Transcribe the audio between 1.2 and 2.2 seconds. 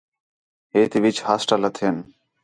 ہاسٹل ہتھین